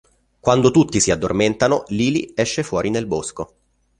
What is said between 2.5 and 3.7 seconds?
fuori nel bosco.